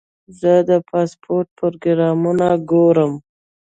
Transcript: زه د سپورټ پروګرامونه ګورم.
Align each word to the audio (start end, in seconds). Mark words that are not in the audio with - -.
زه 0.39 0.53
د 0.69 0.71
سپورټ 1.11 1.47
پروګرامونه 1.59 2.47
ګورم. 2.69 3.11